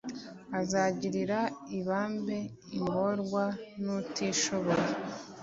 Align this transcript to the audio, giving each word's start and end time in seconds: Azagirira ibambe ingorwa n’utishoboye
Azagirira 0.59 1.39
ibambe 1.77 2.37
ingorwa 2.77 3.43
n’utishoboye 3.83 4.87